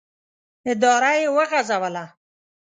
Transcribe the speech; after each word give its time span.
اداره 0.71 1.11
یې 1.19 1.27
وغځوله. 1.35 2.05